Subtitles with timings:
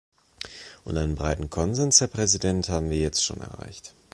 [0.83, 3.93] Und einen breiten Konsens, Herr Präsident, haben wir jetzt schon erreicht.